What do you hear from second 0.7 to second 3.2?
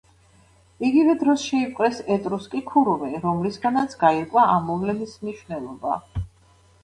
იგივე დროს შეიპყრეს ეტრუსკი ქურუმი,